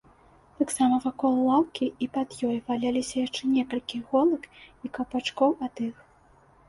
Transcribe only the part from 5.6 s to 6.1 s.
ад іх.